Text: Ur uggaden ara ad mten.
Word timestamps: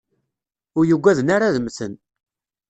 Ur 0.77 0.85
uggaden 0.95 1.33
ara 1.35 1.45
ad 1.49 1.57
mten. 1.65 1.93